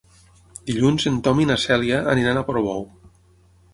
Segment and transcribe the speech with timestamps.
[0.69, 2.83] Dilluns en Tom i na Cèlia aniran a Portbou.